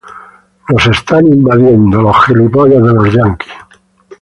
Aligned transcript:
Nos 0.69 0.83
están 0.95 1.23
invadiendo". 1.27 1.97